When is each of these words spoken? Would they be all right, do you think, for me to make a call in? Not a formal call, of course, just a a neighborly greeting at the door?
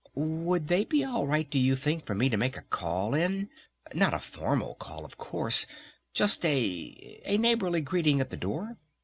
Would 0.15 0.67
they 0.67 0.83
be 0.85 1.03
all 1.05 1.27
right, 1.27 1.47
do 1.47 1.59
you 1.59 1.75
think, 1.75 2.07
for 2.07 2.15
me 2.15 2.27
to 2.29 2.35
make 2.35 2.57
a 2.57 2.63
call 2.63 3.13
in? 3.13 3.51
Not 3.93 4.15
a 4.15 4.19
formal 4.19 4.73
call, 4.73 5.05
of 5.05 5.19
course, 5.19 5.67
just 6.11 6.43
a 6.43 7.21
a 7.23 7.37
neighborly 7.37 7.81
greeting 7.81 8.19
at 8.19 8.31
the 8.31 8.35
door? 8.37 8.77